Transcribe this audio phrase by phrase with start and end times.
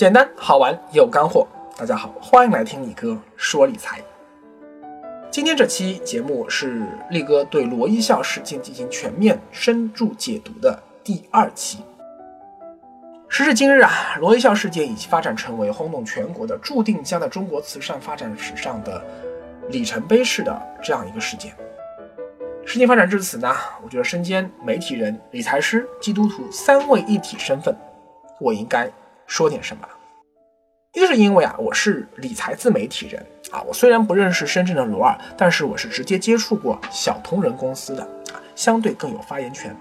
[0.00, 1.46] 简单好玩有干货。
[1.76, 4.00] 大家好，欢迎来听李哥说理财。
[5.30, 11.84] 今天这期节目是力哥对罗一笑事件进行全面深入解读的第二期。
[13.28, 19.04] 时至今日啊，罗一笑事件已经发展成为轰动全国的，注定将在中国慈善发展史上的
[19.68, 21.54] 里程碑式的这样一个事件。
[22.64, 27.76] 事情发展至此呢，我觉得身兼媒体人、理财师、基督徒三位一体身份，
[28.40, 28.90] 我应该
[29.30, 29.88] 说点什么。
[30.92, 38.06] 一是因为啊，我是理财自媒体人啊，我虽然不认识深圳的罗尔，但是我是直接接触过小同仁公司的，
[38.56, 39.74] 相对更有发言权。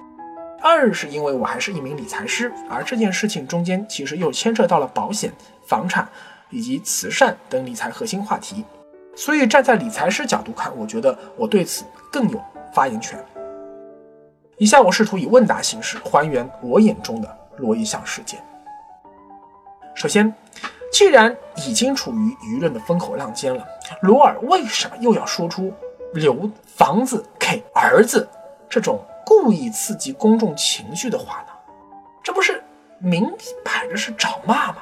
[0.62, 5.34] 二是因为我还是一名理财师，而这件事情中间其实又牵扯到了保险、
[5.66, 6.08] 房产
[6.52, 8.64] 以及慈善等理财核心话题，
[9.16, 12.40] 所以站在理财师角度看，我觉得我对此更有
[12.72, 13.20] 发言权。
[14.60, 18.40] 以下我试图以问答形式还原我眼中的罗一笑事件。
[20.00, 20.34] 首先，
[20.94, 23.68] 既然已经处于舆论的风口浪尖了，
[24.02, 25.74] 罗尔为什么又要说出
[26.14, 28.26] 留房子给儿子
[28.70, 29.06] 这种？
[29.26, 31.48] 故意刺激公众情绪的话呢，
[32.24, 32.64] 这不是
[32.98, 33.30] 明
[33.62, 34.78] 摆着是找骂吗？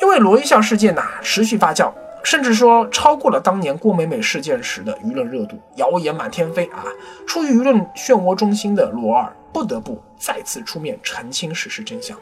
[0.00, 1.92] 因为罗一笑事件呐持续发酵，
[2.24, 6.82] 甚至说超过了当年郭美美事件时的舆论热度，谣言满天飞啊！
[7.26, 12.18] 处于舆论漩涡中心的罗尔不得不再次出面澄清事实真相。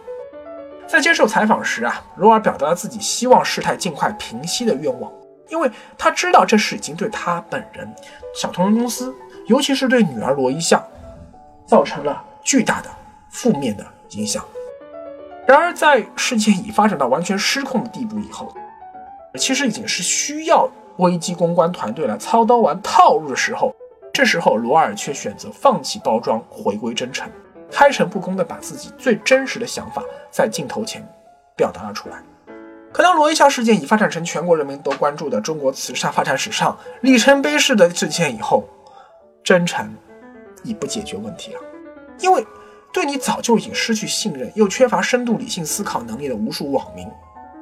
[0.89, 5.13] 在接受采访时啊，罗尔表达了自己希望事态尽快平息的愿望，
[5.49, 7.89] 因为他知道这事已经对他本人、
[8.35, 9.15] 小通公司，
[9.47, 10.87] 尤其是对女儿罗一笑。
[11.67, 12.89] 造成了巨大的
[13.29, 14.45] 负面的影响。
[15.49, 18.55] 然而，在事件已发展到完全失控的地步以后，
[19.35, 23.75] 其实已经是需要危机公关团队来操刀玩套路的时候。
[24.13, 27.29] 这时候，罗尔却选择放弃包装，回归真诚，
[27.71, 31.07] 开诚布公地把自己最真实的想法在镜头前
[31.57, 32.23] 表达了出来。
[32.93, 38.65] 可当罗一笑事件已发展成全国人民都关注的中国慈善发展史上里程碑式的事件以后，
[39.45, 39.95] 真诚。
[40.65, 41.61] 已不解决问题了，
[42.19, 42.45] 因为
[42.93, 47.07] 对你早就已经失去信任，又缺乏深度理性思考能力的无数网民，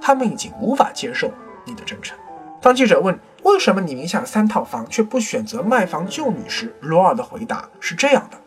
[0.00, 1.31] 他们已经无法接受
[1.66, 2.16] 你的真诚。
[2.62, 8.38] 当记者问为什么你名下有三套房却不选择卖房救女时，罗尔的回答是这样的：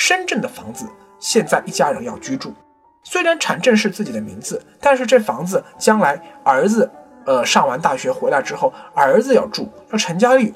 [0.00, 0.88] 深圳的房子
[1.18, 2.54] 现在一家人要居住，
[3.02, 6.88] 虽然产证是自己的名字，但是这房子将来儿子
[7.26, 10.54] 呃上完大学回来之后，儿子要住，要成家立。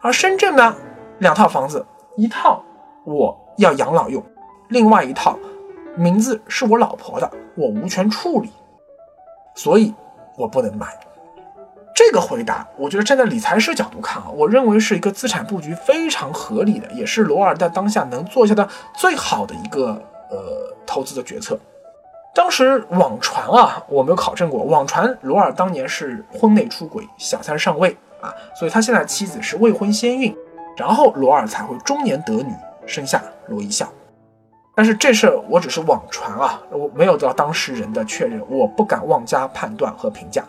[0.00, 0.74] 而深圳呢，
[1.18, 1.84] 两套房子。
[2.16, 2.64] 一套
[3.04, 4.24] 我要养老用，
[4.68, 5.38] 另外一套
[5.94, 8.50] 名字是我老婆的，我无权处理，
[9.54, 9.92] 所以
[10.38, 10.98] 我不能买。
[11.94, 19.90] 这个回答，我觉得站在理财师角度看啊，我认为是一个资产布局非常合理的，也是罗尔在当下能做下的最好的一个
[20.28, 21.56] 呃投资的决策。
[22.34, 30.36] 当时网传啊，我没有考证过，网传罗尔当年是婚内出轨，小三上位啊，所以他现在妻子是未婚先孕。
[30.76, 32.52] 然后罗尔才会中年得女，
[32.84, 33.88] 生下罗一笑。
[34.74, 40.44] 但是这事我只是网传啊，我没有得到当事人的确认，我不敢妄加判断和评价。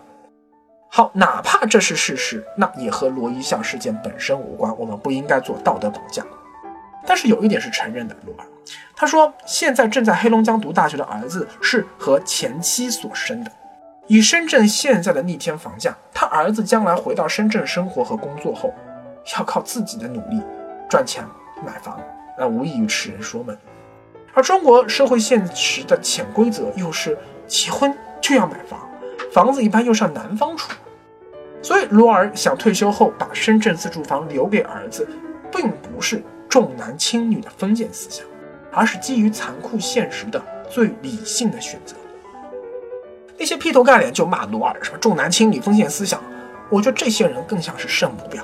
[0.96, 6.26] 好，哪怕这是事实，那也和罗一笑事件本身无关，我们不应该做道德绑架。
[7.06, 8.46] 但是有一点是承认的，罗尔
[8.96, 13.52] 他说，现在正在黑龙江读大学的儿子是和前妻所生的。
[14.08, 18.74] 以深圳现在的逆天房价，他儿子将来回到深圳生活和工作后。
[19.38, 20.42] 要靠自己的努力
[20.90, 21.26] 赚钱
[21.66, 22.00] 买房，
[22.40, 23.54] 那无异于痴人说梦。
[24.34, 27.18] 而中国社会现实的潜规则又是
[27.48, 28.80] 结婚就要买房，
[29.34, 30.72] 房子一般又是男方出。
[31.66, 35.08] 所以罗尔想退休后把深圳自住房留给儿子，
[35.52, 38.24] 并不是重男轻女的封建思想，
[38.72, 40.40] 而是基于残酷现实的
[40.70, 41.96] 最理性的选择。
[43.36, 46.22] 那些劈头盖脸就骂罗尔什么重男轻女封建思想，
[46.70, 48.44] 我觉得这些人更像是圣母婊。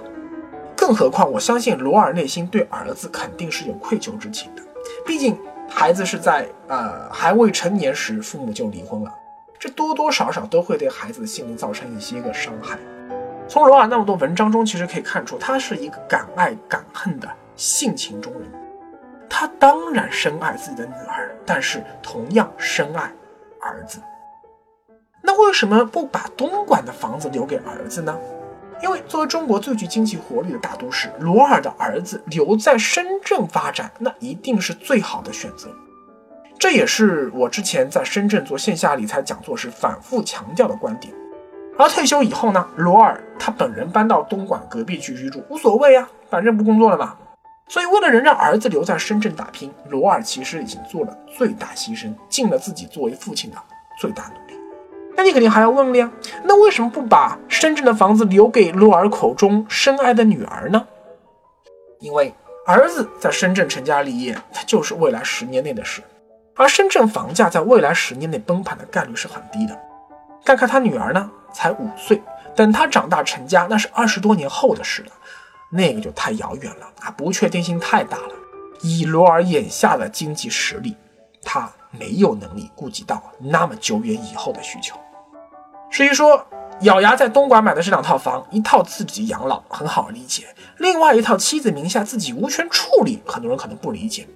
[0.76, 4.64] 更何况，我相信罗尔内心对儿子肯定是有愧疚之情的。
[5.06, 5.38] 毕竟，
[5.70, 9.14] 孩子是在呃还未成年时父母就离婚了，
[9.60, 12.80] 这多多少少都会对孩子的心灵造成一些个伤害。
[13.52, 18.50] 从罗尔那么多文章中，其实可以看出，他是一个敢爱敢恨的性情中人。
[19.30, 23.12] 他当然深爱自己的女儿，但是同样深爱
[23.60, 24.00] 儿子。
[25.22, 28.18] 那为什么不把东莞的房子留给儿子呢？
[28.82, 35.68] 因为作为中国最具经济活力的大都市，罗尔的儿子留在深圳发展，那一定是最好的选择。
[36.58, 41.14] 这也是我之前在深圳做线下理财讲座时反复强调的观点。
[41.78, 47.16] 而退休以后呢，罗尔他本人搬到东莞隔壁去居住，无所谓啊，反正不工作了嘛。
[47.68, 53.58] 所以为了能让儿子留在深圳打拼，罗尔其实已经做了最大牺牲，尽了自己作为父亲的
[53.98, 54.60] 最大努力。
[55.16, 56.12] 那你肯定还要问了呀，
[56.44, 60.86] 那为什么不把深圳的房子留给罗尔口中深爱的女儿呢？
[62.00, 62.34] 因为
[62.66, 66.02] 儿子在深圳成家立业，他就是未来十年内的事，
[66.56, 69.80] 而深圳房价在未来十年内崩盘的概率是很低的。
[70.44, 72.22] 看看他女儿呢，才五岁，
[72.56, 75.12] 等他长大成家，那是二十多年后的事了，
[75.70, 78.34] 那个就太遥远了啊，不确定性太大了。
[78.82, 80.96] 以罗尔眼下的经济实力，
[81.44, 84.96] 他没有能力顾及到那么久远以后的需求。
[85.90, 86.46] 至于说
[86.82, 90.48] 咬牙在东莞买的这两套房，一套自己养老很好理解，
[90.78, 94.28] 另外一套妻子名下自己无权处理，很多人可能不理解。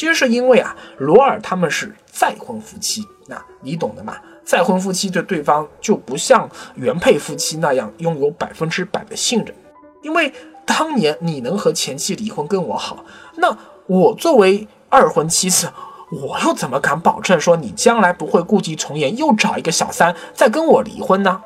[0.00, 4.16] 其实是因为啊，罗尔他们是再婚夫妻，那你懂的嘛？
[4.42, 9.54] 再婚夫妻对对方就不像原配夫妻那样拥有百分之百的信任，
[10.00, 10.32] 因为
[10.64, 13.04] 当年你能和前妻离婚跟我好，
[13.36, 13.54] 那
[13.88, 15.70] 我作为二婚妻子，
[16.10, 21.42] 我又怎么敢保证说你将来不会故伎重演，又找一个小三再跟我离婚呢？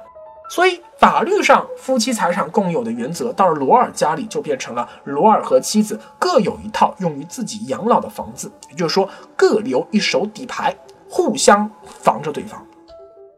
[0.50, 10.76] 所以法律上夫妻财产共有的原则，到了罗尔家里就变成了罗尔和妻子各有一套用于自己养老的房子，也就是说各留一手底牌，
[11.08, 11.68] 互相
[12.02, 12.60] 防着对方。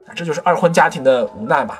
[0.07, 1.79] 啊，这就是二婚家庭的无奈嘛。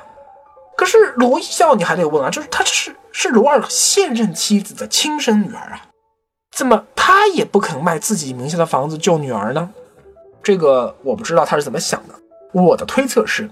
[0.77, 5.81] 可是罗一笑，你还得问啊，就是他这是是罗尔现任妻子的亲生女儿啊，
[6.51, 9.69] 怎么他也不肯卖自己名下的房子救女儿呢？
[10.41, 12.15] 这个我不知道他是怎么想的。
[12.53, 13.49] 我的推测是。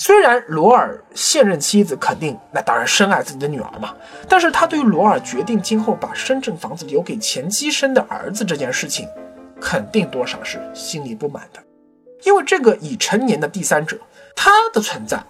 [0.00, 3.92] 虽然罗尔现任妻子肯定那当然深爱自己的女儿嘛，
[4.28, 9.08] 但是他对罗尔决定今后把深圳房子留给前妻生的儿子这件事情，
[9.60, 11.60] 肯定多少是心里不满的。
[12.24, 13.98] 因为这个已成年的第三者，
[14.36, 15.20] 他的存在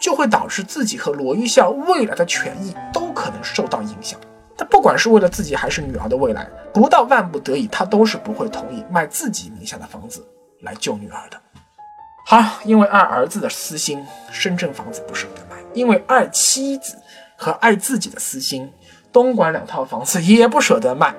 [0.00, 4.20] 就会导致自己和罗一笑未来的权益都可能受到影响。
[4.56, 10.24] 他不管是为了自己还是女儿的未来，不到万不得已，他都是不会同意卖自己名下的房子
[10.60, 11.36] 来救女儿的。
[12.24, 16.96] 好，因为爱儿子的私心，深圳房子不舍得卖；因为爱妻子
[17.36, 18.70] 和爱自己的私心，
[19.12, 21.14] 东莞两套房子也不舍得卖。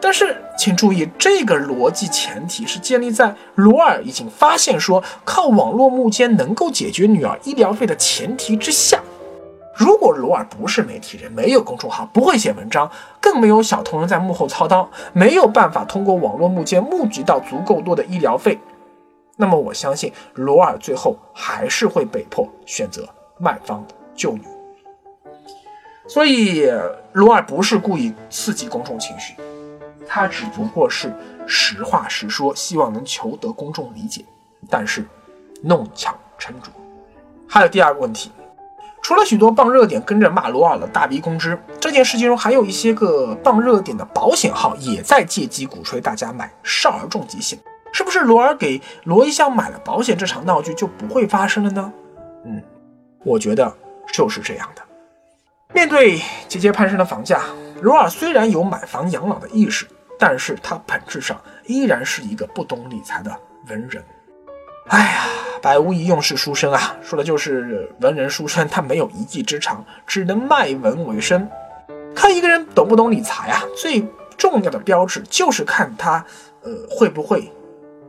[0.00, 9.00] 但是，请注意，这个逻辑前提是建立在罗尔已经发现说靠网络募捐能够解决女儿医疗费的前提之下。
[9.74, 12.88] 如果罗尔不是媒体人，没有公众号，不会写文章，
[13.20, 18.56] 更没有小同人在幕后操刀，没有办法通过网络募捐募集到足够多的医疗费。
[19.40, 23.08] 那么我相信罗尔最后还是会被迫选择
[23.38, 24.42] 卖方救女，
[26.08, 26.68] 所以
[27.12, 29.34] 罗尔不是故意刺激公众情绪，
[30.08, 31.14] 他只不过是
[31.46, 34.24] 实话实说，希望能求得公众理解。
[34.68, 35.06] 但是
[35.62, 36.72] 弄巧成拙。
[37.46, 38.32] 还有第二个问题，
[39.00, 47.56] 除了许多傍热点跟着骂罗尔的大逼公知，这件事情中还有一些个傍热点的保险号也在借机鼓吹大家买少儿重疾险。
[47.92, 51.92] 是不是罗尔给罗一笑买了保险，这场闹剧就不会发生了呢？
[52.44, 52.62] 嗯，
[53.24, 53.72] 我觉得
[54.12, 54.82] 就是这样的。
[55.74, 57.42] 面对节节攀升的房价，
[57.82, 59.86] 罗尔虽然有买房养老的意识，
[60.18, 63.34] 但是他本质上依然是一个不懂理财的
[63.68, 64.02] 文人。
[64.88, 65.24] 哎呀，
[65.60, 71.46] 百无一用是书生啊，说的就是文人书生，他没有一技之长，只能卖文为生。
[72.14, 74.02] 看一个人懂不懂理财啊，最
[74.38, 76.24] 重要的标志就是看他，
[76.62, 77.52] 呃，会不会。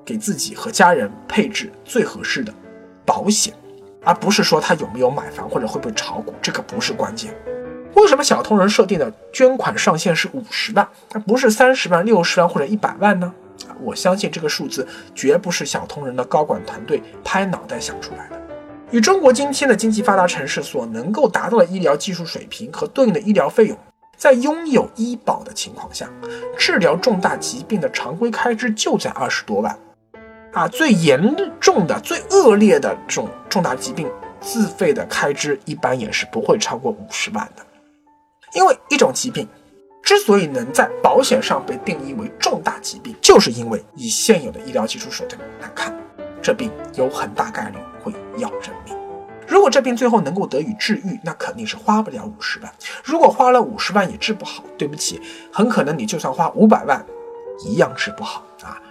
[0.10, 2.52] 给自己和家人配置最合适的
[3.06, 3.54] 保险，
[4.04, 7.32] 而不是说他有没有买房或者会不会炒股，这个不是关键。
[7.94, 13.32] 为什么小通人设定的捐款上限是五十万，而不是三十万、六十万或者一百万呢？
[13.84, 18.42] 我相信这个数字绝不是小通人的高管团队拍脑袋想出来的。
[18.90, 23.78] 以中国今天的经济发达城市所能够达到的医疗技术水平和对应的医疗费用，
[24.18, 26.10] 在拥有医保的情况下，
[26.58, 29.78] 治疗重大疾病的常规开支就在二十多万。
[30.54, 34.10] 啊，最严重的、最恶劣的这种重大疾病，
[34.42, 37.66] 自费的开支一般也是不会超过五十万的。
[38.56, 39.48] 因为一种疾病
[40.02, 45.96] 之所以能在保险上被定义为重大疾病，就是因为以现有的医疗技术手段来看，
[46.42, 48.98] 这病有很大概率会要人命。
[49.48, 52.72] 如果这病最后能够得以治愈，那肯定是花不了五十万。
[53.04, 57.06] 如果花了五十万也治不好，对不起，很可能你就算花五百万，
[57.66, 58.44] 一样治不好。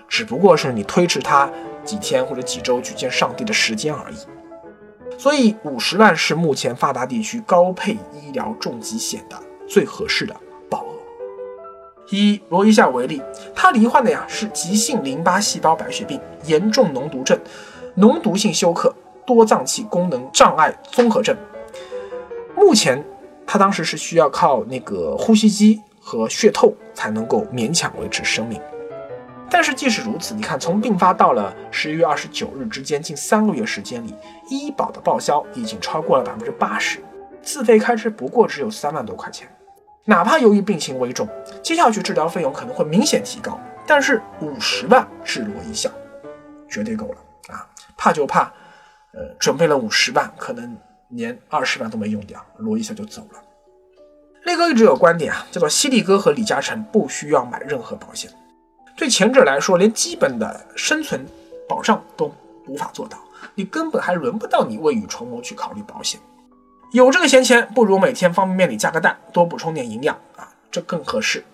[0.08, 1.50] 只不过是你推迟他
[1.84, 4.16] 几天或者几周去见上帝的时间而已，
[5.18, 9.36] 所以五十万是目前发达地区高配医疗重疾险的
[9.68, 10.34] 最合适的
[10.68, 10.92] 保额。
[12.10, 13.22] 以罗伊夏为例，
[13.54, 17.38] 他罹患的呀是急性淋巴细胞白血病、严重脓毒症、
[17.96, 18.94] 脓毒性休克、
[19.26, 21.36] 多脏器功能障碍综合症。
[22.56, 23.04] 目前
[23.46, 28.60] 他当时是需要靠那个呼吸机和血透才能够勉强维持生命。
[29.50, 34.14] 但是即使如此，你看从病发到了十一月二十九日之间近三个月时间里，
[34.50, 37.02] 医保的报销已经超过了百分之八十，
[37.42, 39.48] 自费开支不过只有三万多块钱。
[40.04, 41.28] 哪怕由于病情危重，
[41.62, 45.90] 接下去治疗费用可能会明显提高，但是五十万治罗一笑，
[46.68, 47.66] 绝对够了啊！
[47.96, 48.52] 怕就怕，
[49.12, 50.76] 呃，准备了五十万，可能
[51.08, 53.42] 连二十万都没用掉，罗一笑就走了。
[54.44, 58.30] 力哥一直有观点啊，叫做犀利哥和李嘉诚不需要买任何保险。
[58.98, 61.24] 对前者来说，连基本的生存
[61.68, 62.28] 保障都
[62.66, 63.16] 无法做到，
[63.54, 66.20] 你根本还轮不到你未雨绸缪去考虑保险。
[66.90, 71.44] 有这个闲钱，不如每天方便面里加个蛋，多补充点营养啊，这更合适。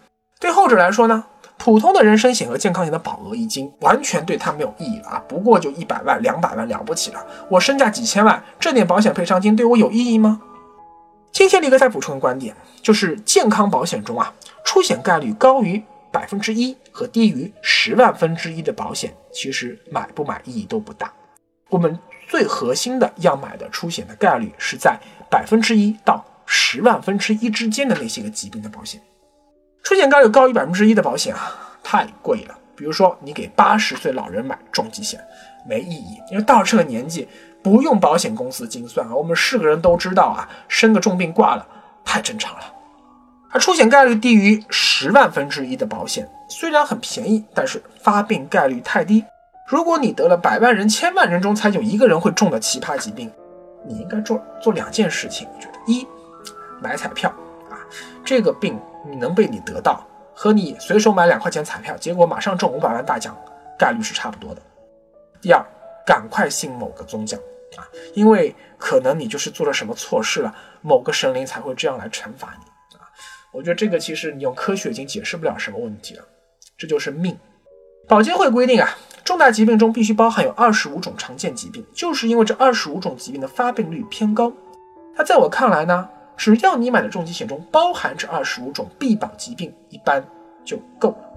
[0.40, 1.22] 对后者来说呢，
[1.58, 10.40] 普通的人身险和健康险的保额已经完全对他没有意义了啊，不过就一百万、两百万了不起了，我身价几千万，这点保险赔偿金对我有意义吗？
[11.30, 14.32] 今天李哥再补充个观点，就是健康保险中啊，
[14.64, 15.84] 出险概率高于。
[16.14, 21.12] 百分之一和低于十万分之一的保险，其实买不买意义都不大。
[21.70, 24.96] 我们最核心的要买的出险的概率是在
[25.28, 29.00] 百分之一到十万分之一之间的那些个疾病的保险。
[29.82, 32.56] 出险概率高于百分之一的保险啊，太贵了。
[32.76, 35.20] 比如说你给八十岁老人买重疾险，
[35.68, 37.26] 没意义，因为到这个年纪
[37.60, 41.66] 不用保险公司精算啊，我们是个人都知道啊，生个重病挂了
[42.04, 42.73] 太正常了。
[43.54, 49.24] 而出险概率低于十万分之一的保险，虽然很便宜，但是发病概率太低。
[49.64, 53.30] 如果你得了百万人、千万人中才有一个人会中的奇葩疾病，
[53.86, 55.46] 你应该做做两件事情。
[55.54, 56.04] 我觉得，一
[56.82, 57.30] 买彩票
[57.70, 57.78] 啊，
[58.24, 58.76] 这个病
[59.08, 63.36] 你能被你得到，和你随手买两块钱彩票，结果马上中五百万大奖，
[63.78, 64.60] 概率是差不多的。
[65.40, 65.64] 第二，
[66.04, 67.38] 赶快信某个宗教
[67.76, 72.66] 啊，因为可能你就是做了什么错事了，某个神灵才会这样来惩罚你。
[73.54, 76.24] 我觉得这个其实你用科学已经解释不了什么问题了，
[76.76, 77.38] 这就是命。
[78.08, 78.88] 保监会规定啊，
[79.24, 84.52] 重大疾病中必须包含有二十五种常见疾病，就是因为这二十五种疾病的发病率偏高。
[85.16, 90.22] 那在我看来呢，只要你买的重疾险中包含这二十五种必保疾病，一般
[90.64, 91.30] 就够了。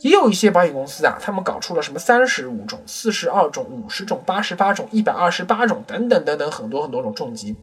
[0.00, 7.56] 也有一些保险公司啊，他们搞出了什么三十五种、四十二种、五十种、八十八种、一百二十八种等等等等很多很多种重疾。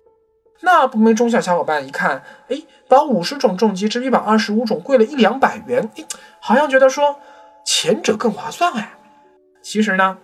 [0.65, 6.05] 那不明中小小伙伴一看，哎，保五十种重疾只比保二十五种贵了一两百元，哎，
[6.39, 7.19] 好像觉得说
[7.65, 8.93] 前者更划算哎。
[9.61, 10.17] 其实呢，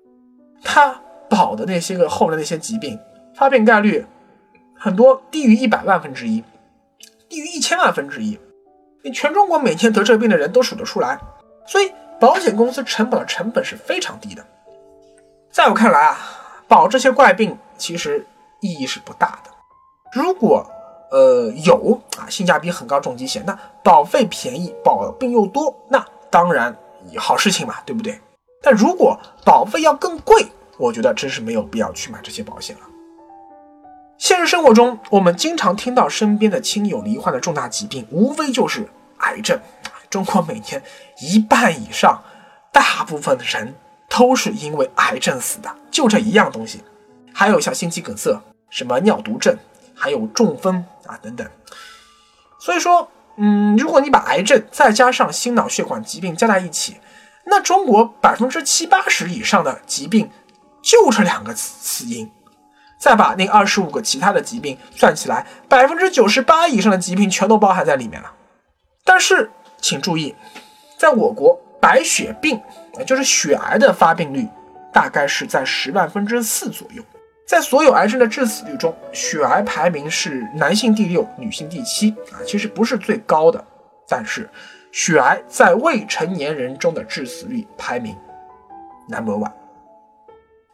[0.63, 2.98] 他保的那些个后来那些疾病
[3.36, 4.05] 发病概率
[4.77, 6.41] 很多低于一百万分之一，
[7.27, 8.39] 低于一千万分之一，
[9.03, 11.19] 你全中国每天得这病的人都数得出来，
[11.67, 14.46] 所以保险公司承保的成本是非常低的。
[15.51, 16.17] 在我看来啊，
[16.65, 18.25] 保这些怪病其实
[18.62, 19.51] 意义是不大的。
[20.12, 20.66] 如果
[21.12, 26.75] 呃有啊性价比很高重疾险，那保费便宜，保病又多，那当然
[27.18, 28.20] 好事情嘛，对不对？
[28.62, 30.46] 但如果保费要更贵，
[30.78, 32.82] 我觉得真是没有必要去买这些保险了。
[34.18, 38.89] 现实生活中，我们经常听到身边的亲友罹患的重大疾病，无非就是
[39.20, 39.58] 癌症。
[40.10, 40.84] 中国每年
[41.22, 42.22] 一半以上，
[42.74, 43.74] 大部分的人
[44.10, 46.84] 都是因为癌症死的，就这一样东西。
[47.34, 48.38] 还有像心肌梗塞，
[48.70, 49.58] 什么尿毒症。
[50.00, 51.46] 还有中风啊等等，
[52.58, 56.98] 所以说，嗯，如果你把癌症再加上心脑血管疾病加在一起，
[57.46, 60.29] 那中国百分之七八十以上的疾病
[60.82, 62.32] 就这两个死死因，
[62.98, 68.32] 再把那二十五个其他的疾病算起来，百分之九十八以上的疾病全都包含在里面了。
[69.03, 69.51] 但是
[69.82, 70.34] 请注意，
[70.98, 72.62] 在我国白血病，
[72.98, 74.48] 也就是血癌的发病率
[74.94, 77.03] 大概是在十万分之四左右。
[77.50, 83.65] 在所有癌症的致死率中，血癌排名是男性第六，女性第七啊，其实不是最高的，
[84.08, 84.48] 但是
[84.91, 88.15] 血癌在未成年人中的致死率排名
[89.08, 89.51] number one。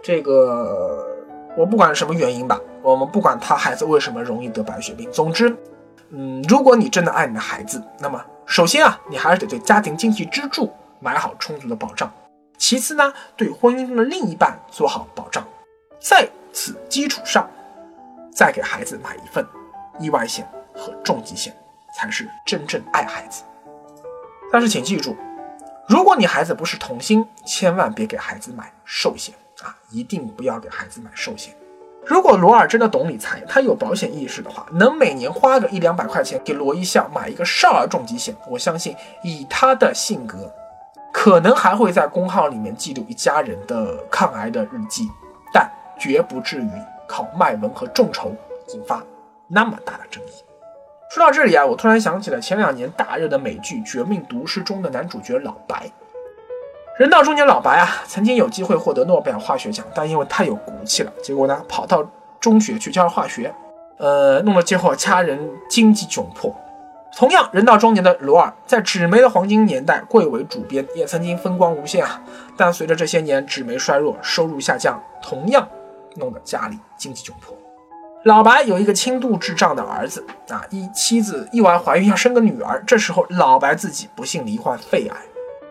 [0.04, 1.08] 这个
[1.56, 5.56] 我不管什么原因吧，我们不管他孩子为什么容易得白血病，总之，
[6.10, 12.12] 嗯，如果你真的爱你的孩子，那么首先啊，你还是得对家庭经济支柱买好充足的保障，
[12.58, 15.42] 其次呢，对婚姻中的另一半做好保障，
[16.02, 16.28] 再。
[16.56, 17.48] 此基础上，
[18.32, 19.46] 再给孩子买一份
[20.00, 21.54] 意外险和重疾险，
[21.94, 23.44] 才是真正爱孩子。
[24.50, 25.18] 但是请记住，
[25.86, 29.76] 如果你孩子不是童星，千万别给孩子买寿险啊！
[29.90, 31.54] 一定不要给孩子买寿险。
[32.06, 40.50] 如果罗尔真的懂理财，他有保险意识的话，能每年花个一两百块钱给罗一笑买一个少儿重疾险，我相信以他的性格，
[41.12, 45.10] 可能还会在公号里面记录一家人的抗癌的日记。
[45.98, 46.72] 绝不至于
[47.08, 48.32] 靠卖文和众筹
[48.74, 49.04] 引发
[49.48, 50.32] 那么大的争议。
[51.12, 55.90] 说到这里啊，我突然想起了前两年大热的美剧《绝命毒师》中的男主角老白。
[56.98, 62.06] 人到中年，老白啊，曾经有机会获得诺贝尔化学奖，但因为太有骨气了，结果呢，跑到
[62.40, 63.54] 中学去教化学，
[63.98, 65.38] 呃，弄得最后家人
[65.70, 66.56] 经济窘迫。
[67.18, 72.22] 同样，人到中年的罗尔，在纸媒的黄金年代贵为主编，也曾经风光无限啊。
[72.58, 75.68] 但随着这些年纸媒衰弱，收入下降，同样
[76.16, 77.58] 弄得家里经济窘迫。
[78.24, 85.16] 老白有一个轻度智障的儿子啊，一妻子意外怀孕要生个女儿，这时候老白自己不幸罹患肺癌。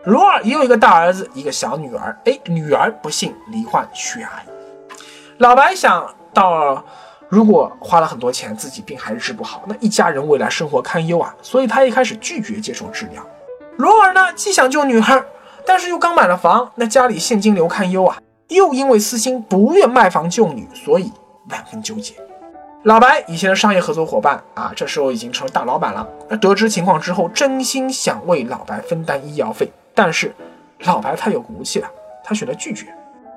[0.05, 2.17] 罗尔也有一个大儿子，一个小女儿。
[2.25, 4.45] 哎，女儿不幸罹患血癌。
[5.39, 6.81] 老白想到，
[7.27, 11.35] 如果花了很多钱，自己病还是治不好，那一家人未来生活堪忧啊。
[11.41, 13.21] 所以他一开始拒绝接受治疗。
[13.77, 15.25] 罗尔呢，既想救女儿，
[15.65, 18.15] 但是又刚买了房，那家里现金流堪忧啊。
[18.49, 21.11] 又因为私心不愿卖房救女，所以
[21.49, 22.13] 万分纠结。
[22.83, 26.07] 老白以前的商业合作伙伴啊，这时候已经成了大老板了。
[26.29, 29.71] 那得知情况之后，真心想为老白分担医药费。
[29.95, 30.33] 但是
[30.81, 31.89] 老白太有骨气了，
[32.23, 32.93] 他选择拒绝。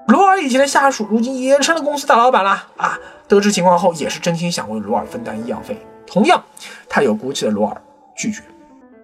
[0.08, 2.98] 罗尔以前的下属，如今也成了公司大老板了啊！
[3.26, 5.78] 得知情况后，也是真心想为罗尔分担医药费。
[6.06, 6.42] 同样，
[6.88, 7.82] 太有骨气的罗尔
[8.16, 8.42] 拒绝。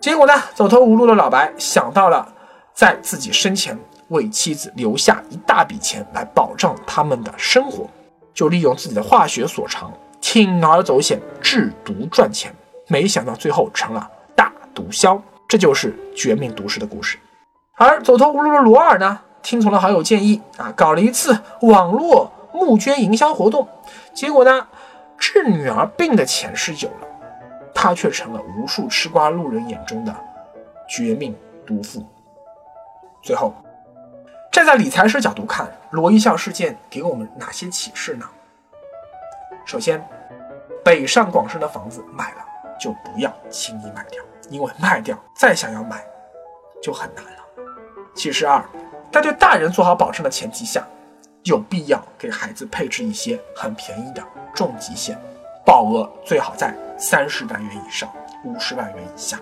[0.00, 2.26] 结果呢，走投无路的老白想到了
[2.74, 3.78] 在自己生前
[4.14, 7.86] 为妻子留下一大笔钱来保障他们的生活，
[8.32, 9.92] 就利用自己的化学所长，
[10.22, 12.50] 铤而走险制毒赚钱。
[12.88, 17.18] 没想到最后成了大毒枭，这就是绝命毒师的故事。
[17.76, 23.66] 而走投无路的罗尔呢，听从了好友建议啊，搞了一次网络募捐营销活动，
[24.14, 24.66] 结果呢，
[25.18, 27.06] 治女儿病的钱是有了，
[27.74, 30.14] 他却成了无数吃瓜路人眼中的
[30.88, 31.34] 绝命
[31.66, 32.04] 毒妇。
[33.22, 33.54] 最后，
[34.54, 38.24] 站在理财师角度看，罗一笑事件给我们哪些启示呢？
[39.66, 40.00] 首先，
[40.84, 42.44] 北上广深的房子买了
[42.78, 46.04] 就不要轻易卖掉，因为卖掉再想要买
[46.80, 47.30] 就很难了。
[48.14, 48.64] 启示二，
[49.10, 50.86] 在对大人做好保证的前提下，
[51.42, 54.22] 有必要给孩子配置一些很便宜的
[54.54, 55.18] 重疾险，
[55.66, 58.08] 保额最好在三十万元以上，
[58.44, 59.36] 五十万元以下。